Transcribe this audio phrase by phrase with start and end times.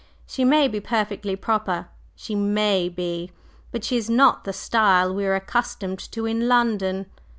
[0.25, 3.29] She may be perfectly proper she may be
[3.71, 7.05] but she is not the style we are accustomed to in London."